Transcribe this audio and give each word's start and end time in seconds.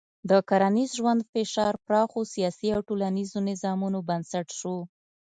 د 0.29 0.31
کرنیز 0.49 0.89
ژوند 0.99 1.21
فشار 1.31 1.73
پراخو 1.85 2.21
سیاسي 2.33 2.67
او 2.75 2.81
ټولنیزو 2.89 3.39
نظامونو 3.49 3.99
بنسټ 4.09 4.47
شو. 4.59 4.77